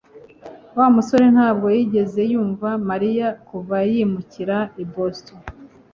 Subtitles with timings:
[0.77, 5.39] Wa musore ntabwo yigeze yumva Mariya kuva yimukira i Boston